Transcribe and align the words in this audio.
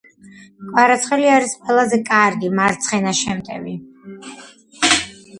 კვარაცხელია 0.69 1.33
არის 1.39 1.51
ყველაზე 1.65 1.99
კარგი 2.07 2.49
მარცხენა 2.59 3.13
შემტევი 3.19 3.75